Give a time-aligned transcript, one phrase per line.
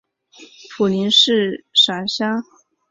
[0.71, 2.43] 普宁市辖乡。